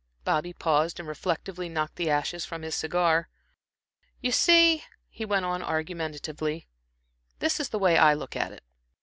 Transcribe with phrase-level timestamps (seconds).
[0.23, 3.29] Bobby paused and reflectively knocked the ashes from his cigar.
[4.19, 6.67] "You see," he went on, argumentatively
[7.37, 8.63] "this is the way I look at it.